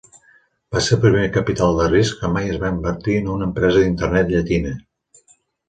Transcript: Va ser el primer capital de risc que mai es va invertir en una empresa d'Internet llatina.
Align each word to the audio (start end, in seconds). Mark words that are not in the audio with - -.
Va 0.75 0.81
ser 0.85 0.93
el 0.95 1.01
primer 1.03 1.25
capital 1.35 1.77
de 1.81 1.85
risc 1.91 2.17
que 2.23 2.31
mai 2.39 2.49
es 2.55 2.59
va 2.65 2.73
invertir 2.79 3.21
en 3.21 3.31
una 3.37 3.47
empresa 3.51 3.85
d'Internet 3.87 4.35
llatina. 4.35 4.77